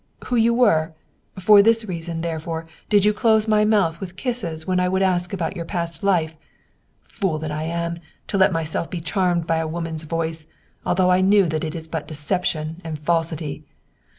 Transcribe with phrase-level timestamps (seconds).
[0.25, 0.93] who you were?
[1.37, 5.31] For this reason, therefore, did you close my mouth with kisses when I would ask
[5.31, 6.33] about your past life?
[7.03, 10.47] Fool that I am, to let myself be charmed by a woman's voice,
[10.87, 13.63] although I knew that it is but deception and falsity.